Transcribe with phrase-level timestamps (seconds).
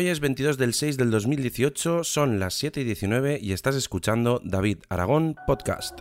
[0.00, 4.40] Hoy es 22 del 6 del 2018, son las 7 y 19 y estás escuchando
[4.42, 6.00] David Aragón Podcast.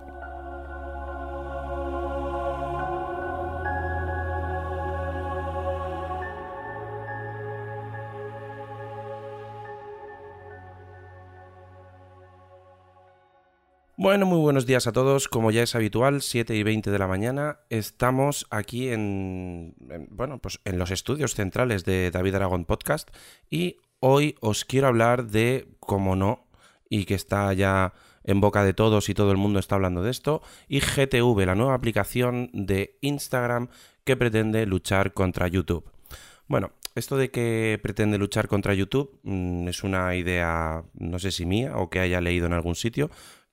[13.97, 15.27] Bueno, muy buenos días a todos.
[15.27, 19.75] Como ya es habitual, 7 y 20 de la mañana, estamos aquí en,
[20.09, 23.09] bueno, pues en los estudios centrales de David Aragón Podcast
[23.49, 26.45] y hoy os quiero hablar de, como no,
[26.89, 30.11] y que está ya en boca de todos y todo el mundo está hablando de
[30.11, 33.69] esto, IGTV, la nueva aplicación de Instagram
[34.03, 35.89] que pretende luchar contra YouTube.
[36.47, 41.45] Bueno, esto de que pretende luchar contra YouTube mm, es una idea, no sé si
[41.45, 43.09] mía o que haya leído en algún sitio,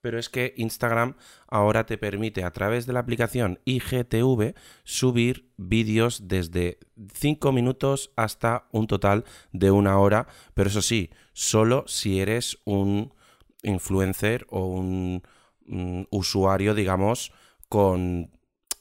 [0.07, 1.17] pero es que Instagram
[1.49, 6.79] ahora te permite a través de la aplicación IGTV subir vídeos desde
[7.13, 13.15] 5 minutos hasta un total de una hora, pero eso sí, solo si eres un
[13.65, 15.25] influencer o un,
[16.11, 17.33] usuario, digamos,
[17.69, 18.31] con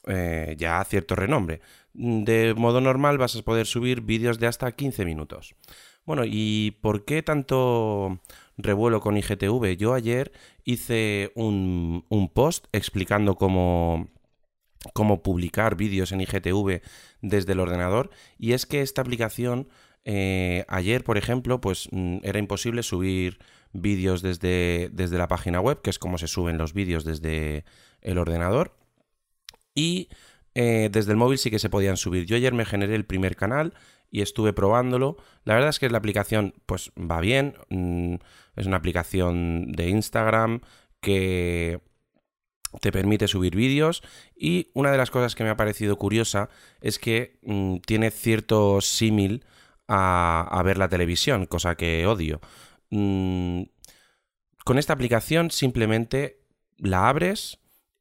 [0.05, 1.61] eh, ya cierto renombre.
[1.93, 5.55] De modo normal vas a poder subir vídeos de hasta 15 minutos.
[6.05, 8.19] Bueno, ¿y por qué tanto
[8.57, 9.75] revuelo con IGTV?
[9.77, 10.31] Yo ayer
[10.63, 12.03] hice un,
[12.33, 14.09] post explicando cómo,
[14.93, 16.81] cómo publicar vídeos en IGTV
[17.21, 19.67] desde el ordenador y es que esta aplicación
[20.05, 23.39] eh, ayer, por ejemplo, pues mm, era imposible subir
[23.73, 27.65] vídeos desde, desde la página web, que es como se suben los vídeos desde
[28.01, 28.77] el ordenador.
[29.73, 30.09] Y
[30.53, 32.25] eh, desde el móvil sí que se podían subir.
[32.25, 33.73] Yo ayer me generé el primer canal
[34.15, 35.17] y estuve probándolo.
[35.43, 37.57] La verdad es que la aplicación pues va bien.
[37.67, 38.15] Mm,
[38.55, 40.61] es una aplicación de Instagram
[41.01, 41.81] que
[42.79, 46.47] te permite subir vídeos y una de las cosas que me ha parecido curiosa
[46.79, 49.43] es que mm, tiene cierto símil
[49.89, 52.39] a, ver la televisión, cosa que odio.
[52.91, 53.63] Mm,
[54.63, 56.39] con esta aplicación simplemente
[56.77, 57.59] la abres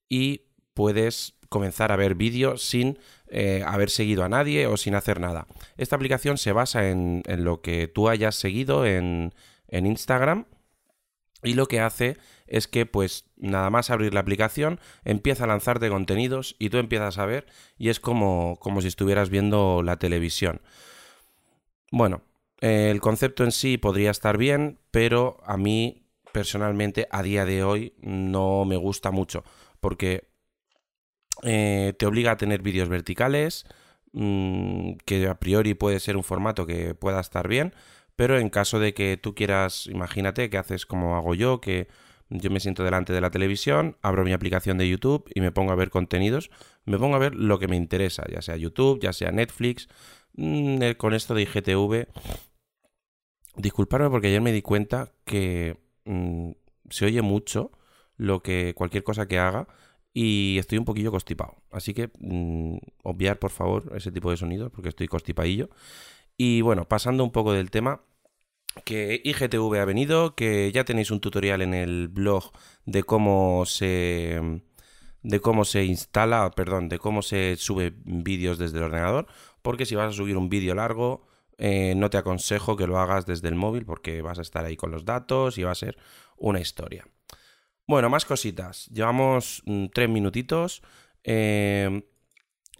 [0.08, 0.42] y
[0.74, 3.00] puedes comenzar a ver vídeos sin
[3.36, 5.48] eh, haber seguido a nadie o sin hacer nada.
[5.76, 9.34] Esta aplicación se basa en, lo que tú hayas seguido en,
[9.72, 10.46] Instagram
[11.42, 15.88] y lo que hace es que pues nada más abrir la aplicación empieza a lanzarte
[15.88, 17.46] contenidos y tú empiezas a ver
[17.76, 20.60] y es como, como si estuvieras viendo la televisión.
[21.90, 22.22] Bueno,
[22.60, 27.94] el concepto en sí podría estar bien, pero a mí personalmente a día de hoy
[28.00, 29.42] no me gusta mucho
[29.80, 30.33] porque
[31.42, 33.66] eh, te obliga a tener vídeos verticales,
[34.12, 37.74] mm, que a priori puede ser un formato que pueda estar bien,
[38.16, 41.88] pero en caso de que tú quieras, imagínate que haces como hago yo, que
[42.30, 45.72] yo me siento delante de la televisión, abro mi aplicación de YouTube y me pongo
[45.72, 46.50] a ver contenidos,
[46.84, 49.88] me pongo a ver lo que me interesa, ya sea YouTube, ya sea Netflix,
[50.34, 52.08] mm, eh, con esto de IGTV.
[53.56, 56.52] Disculparme porque ayer me di cuenta que mm,
[56.90, 57.72] se oye mucho
[58.16, 59.66] lo que cualquier cosa que haga
[60.14, 61.56] y estoy un poquillo constipado.
[61.72, 65.68] Así que mm, obviar, por favor, ese tipo de sonidos porque estoy constipadillo.
[66.36, 68.02] Y bueno, pasando un poco del tema,
[68.84, 72.52] que IGTV ha venido, que ya tenéis un tutorial en el blog
[72.86, 74.62] de cómo se
[75.22, 79.26] de cómo se instala, perdón, de cómo se sube vídeos desde el ordenador,
[79.62, 81.26] porque si vas a subir un vídeo largo,
[81.56, 84.76] eh, no te aconsejo que lo hagas desde el móvil porque vas a estar ahí
[84.76, 85.96] con los datos y va a ser
[86.36, 87.06] una historia.
[87.86, 88.86] Bueno, más cositas.
[88.86, 90.82] Llevamos mm, tres minutitos.
[91.22, 92.02] Em,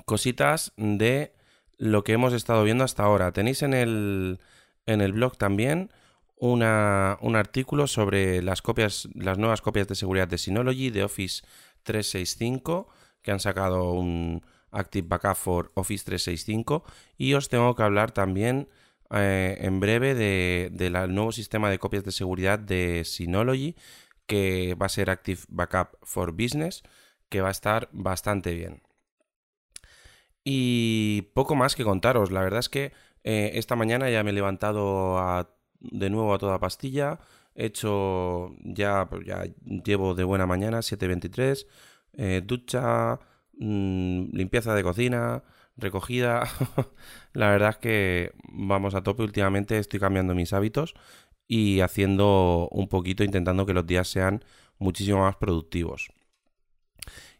[0.04, 1.34] cositas de
[1.78, 3.32] lo que hemos estado viendo hasta ahora.
[3.32, 4.40] Tenéis en el,
[4.86, 5.90] en el blog también
[6.36, 11.42] una, un artículo sobre las copias, las nuevas copias de seguridad de Synology de Office
[11.84, 12.88] 365
[13.22, 16.84] que han sacado un Active Backup for Office 365
[17.16, 18.68] y os tengo que hablar también
[19.10, 23.76] eh, en breve del de, nuevo sistema de copias de seguridad de Synology
[24.26, 26.82] que va a ser Active Backup for Business,
[27.28, 28.82] que va a estar bastante bien.
[30.44, 32.92] Y poco más que contaros, la verdad es que
[33.24, 35.48] eh, esta mañana ya me he levantado
[35.80, 37.18] de nuevo a toda pastilla,
[37.54, 39.44] he hecho ya, pues ya
[39.84, 41.66] llevo de buena mañana, 7.23,
[42.14, 43.18] eh, ducha,
[43.58, 45.42] mm, limpieza de cocina,
[45.76, 46.44] recogida.
[47.32, 50.94] la verdad es que vamos a tope últimamente, estoy cambiando mis hábitos
[51.46, 54.44] y haciendo un poquito, intentando que los días sean
[54.78, 56.08] muchísimo más productivos.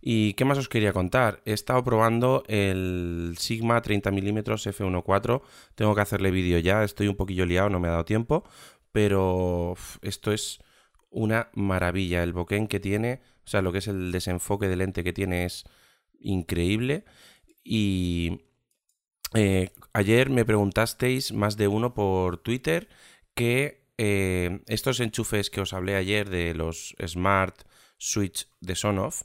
[0.07, 1.41] ¿Y qué más os quería contar?
[1.47, 5.43] He estado probando el Sigma 30mm f1.4.
[5.75, 8.45] Tengo que hacerle vídeo ya, estoy un poquillo liado, no me ha dado tiempo,
[8.93, 10.61] pero esto es
[11.09, 12.23] una maravilla.
[12.23, 15.47] El bokeh que tiene, o sea, lo que es el desenfoque de lente que tiene
[15.47, 15.65] es
[16.21, 17.05] increíble.
[17.65, 18.43] Y
[19.33, 22.89] eh, ayer me preguntasteis más de uno por Twitter
[23.35, 27.63] que eh, estos enchufes que os hablé ayer de los Smart
[27.99, 29.23] Switch de Sonoff,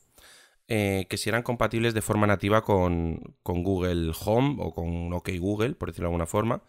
[0.67, 5.73] eh, que si eran compatibles de forma nativa con, Google Home o con OK Google,
[5.73, 6.63] por decirlo de alguna forma.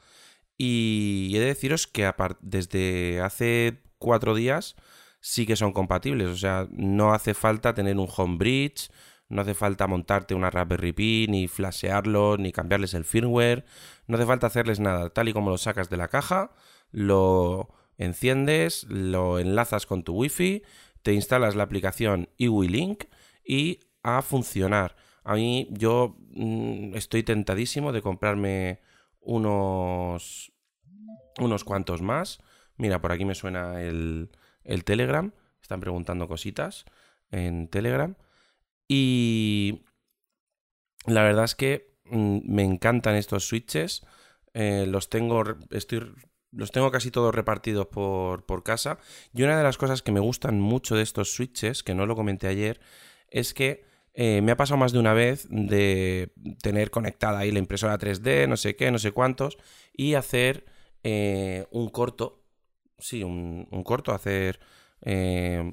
[0.57, 2.11] Y he de deciros que
[2.41, 4.77] desde hace cuatro días
[5.21, 6.29] sí que son compatibles.
[6.29, 8.91] O sea, no hace falta tener un Home Bridge,
[9.29, 13.65] no hace falta montarte una Raspberry Pi, ni flashearlos, ni cambiarles el firmware.
[14.07, 15.11] No hace falta hacerles nada.
[15.11, 16.53] Tal y como lo sacas de la caja,
[16.93, 17.69] lo
[18.01, 20.63] enciendes, lo enlazas con tu Wi-Fi,
[21.03, 23.05] te instalas la aplicación iWiLink
[23.45, 24.97] y a funcionar.
[25.23, 28.81] A mí yo mm, estoy tentadísimo de comprarme
[29.21, 30.53] unos,
[31.39, 32.41] unos cuantos más.
[32.77, 34.31] Mira, por aquí me suena el,
[34.65, 35.33] el Telegram.
[35.61, 36.87] Están preguntando cositas
[37.31, 38.17] en Telegram.
[38.89, 39.83] Y
[41.07, 44.07] la verdad es que mm, me encantan estos switches.
[44.55, 45.45] Eh, los tengo.
[45.71, 46.13] Estoy.
[46.53, 48.99] Los tengo casi todos repartidos por, por casa.
[49.33, 52.17] Y una de las cosas que me gustan mucho de estos switches, que no lo
[52.17, 52.81] comenté ayer,
[53.29, 56.33] es que eh, me ha pasado más de una vez de
[56.63, 59.57] tener conectada ahí la impresora 3D, no sé qué, no sé cuántos,
[59.93, 60.67] y hacer
[61.05, 62.43] eh, un corto,
[62.99, 64.61] sí, un, corto, hacer...
[65.03, 65.73] Eh,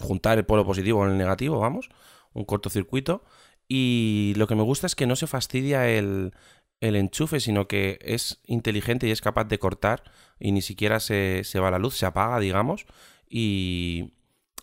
[0.00, 1.90] juntar el polo positivo con el negativo, vamos,
[2.32, 3.22] un cortocircuito.
[3.68, 6.32] Y lo que me gusta es que no se fastidia el,
[6.80, 10.02] el enchufe, sino que es inteligente y es capaz de cortar
[10.38, 12.86] y ni siquiera se, se va la luz, se apaga, digamos.
[13.28, 14.14] Y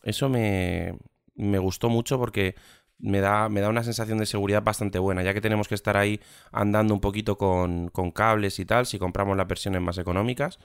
[0.03, 0.97] eso me,
[1.35, 2.55] me gustó mucho porque
[2.99, 5.97] me da, me da una sensación de seguridad bastante buena, ya que tenemos que estar
[5.97, 6.19] ahí
[6.51, 10.59] andando un poquito con, cables y tal, si compramos las versiones más económicas.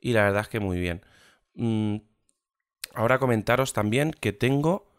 [0.00, 1.02] Y la verdad es que muy bien.
[1.54, 1.96] Mm,
[2.94, 4.89] ahora comentaros también que tengo...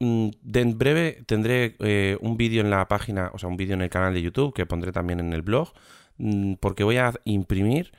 [0.00, 3.82] Mm, en breve tendré eh, un vídeo en la página, o sea, un vídeo en
[3.82, 5.72] el canal de YouTube que pondré también en el blog,
[6.18, 7.92] mm, porque voy a imprimir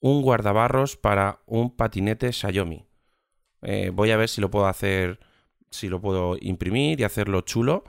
[0.00, 2.84] un guardabarros para un patinete Xiaomi.
[3.62, 5.20] Eh, voy a ver si lo puedo hacer
[5.74, 7.84] si lo puedo imprimir y hacerlo chulo.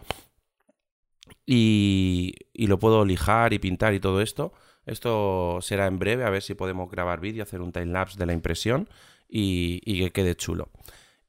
[1.45, 4.53] Y, lo puedo lijar y pintar y todo esto.
[4.85, 8.33] Esto será en breve, a ver si podemos grabar vídeo, hacer un timelapse de la
[8.33, 8.89] impresión
[9.27, 10.69] y, que quede chulo.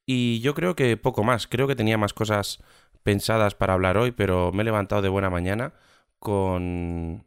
[0.07, 1.47] Y yo creo que poco más.
[1.47, 2.63] Creo que tenía más cosas
[3.03, 5.75] pensadas para hablar hoy, pero me he levantado de buena mañana
[6.19, 7.27] con,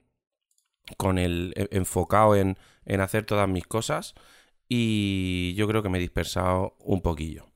[0.97, 4.15] con el e, enfocado en, en hacer todas mis cosas
[4.69, 7.47] y yo creo que me he dispersado un poquillo.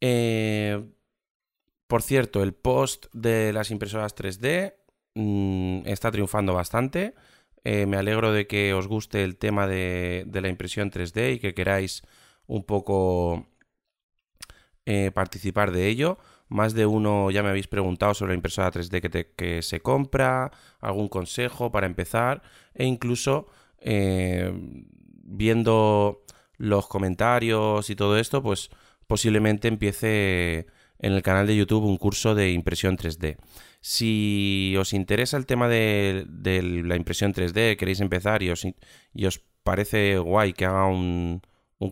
[0.00, 0.82] Eh,
[1.86, 4.74] por cierto, el post de las impresoras 3D
[5.14, 7.14] mm, está triunfando bastante.
[7.64, 11.54] Eh, me alegro de que os guste el tema de, la impresión 3D y que
[11.54, 12.02] queráis
[12.46, 13.48] un poco
[14.90, 16.18] eh, participar de ello.
[16.48, 20.50] Más de uno ya me habéis preguntado sobre la impresora 3D que, que se compra,
[20.80, 22.42] algún consejo para empezar
[22.74, 23.46] e incluso
[25.22, 26.22] viendo
[26.58, 28.70] los comentarios y todo esto, pues
[29.06, 30.66] posiblemente empiece
[31.00, 33.38] en el canal de YouTube un curso de impresión 3D.
[33.80, 36.26] Si os interesa el tema de,
[36.84, 41.42] la impresión 3D, queréis empezar y os, parece guay que haga un,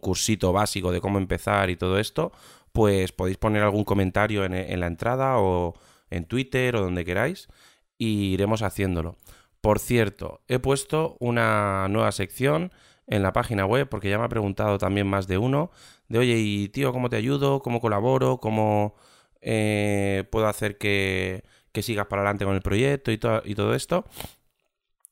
[0.03, 2.33] cursito básico de cómo empezar y todo esto,
[2.73, 5.75] pues podéis poner algún comentario en, la entrada o
[6.11, 7.49] en Twitter o donde queráis
[7.99, 9.17] y iremos haciéndolo.
[9.61, 12.73] Por cierto, he puesto una nueva sección
[13.07, 15.71] en la página web, porque ya me ha preguntado también más de uno,
[16.09, 17.61] de oye, y tío, ¿cómo te ayudo?
[17.63, 18.39] ¿Cómo colaboro?
[18.39, 18.95] ¿Cómo
[19.41, 24.05] eh, puedo hacer que, que, sigas para adelante con el proyecto y, y todo esto?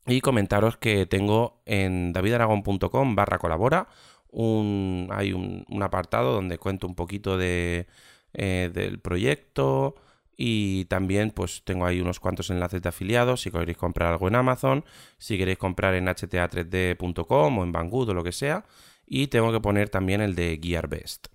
[0.07, 3.89] Y comentaros que tengo en davidaragon.com barra colabora
[4.37, 7.87] un, hay un, apartado donde cuento un poquito de,
[8.35, 9.95] eh, del proyecto,
[10.37, 14.35] y también pues tengo ahí unos cuantos enlaces de afiliados si queréis comprar algo en
[14.35, 14.85] Amazon,
[15.17, 18.67] si queréis comprar en hta3d.com o en Banggood o lo que sea.
[19.07, 21.29] Y tengo que poner también el de GearBest.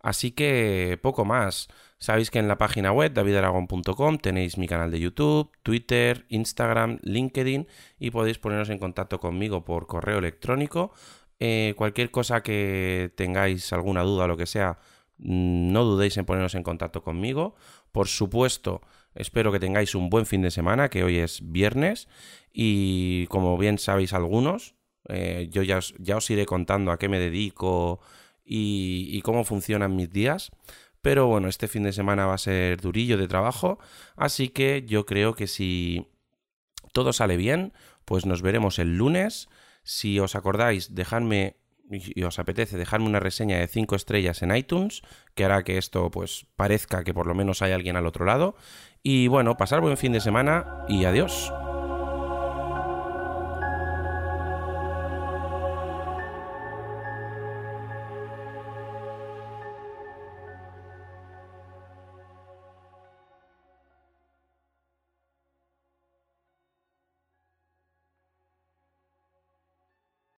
[0.00, 1.68] Así que poco más.
[1.98, 7.68] Sabéis que en la página web davidaragon.com tenéis mi canal de YouTube, Twitter, Instagram, LinkedIn
[8.00, 10.92] y podéis poneros en contacto conmigo por correo electrónico.
[11.44, 14.78] Eh, cualquier cosa que tengáis alguna duda o lo que sea,
[15.18, 17.56] mm, no dudéis en poneros en contacto conmigo.
[17.90, 18.80] Por supuesto,
[19.16, 22.06] espero que tengáis un buen fin de semana, que hoy es viernes,
[22.52, 24.76] y como bien sabéis algunos,
[25.08, 27.98] eh, yo ya os, ya os, iré contando a qué me dedico
[28.44, 30.52] y, y cómo funcionan mis días.
[31.00, 33.80] Pero bueno, este fin de semana va a ser durillo de trabajo,
[34.14, 36.06] así que yo creo que si
[36.92, 37.72] todo sale bien,
[38.04, 39.48] pues nos veremos el lunes.
[39.82, 41.56] Si os acordáis, dejadme
[41.90, 45.02] y os apetece dejarme una reseña de 5 estrellas en iTunes,
[45.34, 48.56] que hará que esto pues parezca que por lo menos hay alguien al otro lado.
[49.02, 51.52] Y bueno, pasar buen fin de semana y adiós.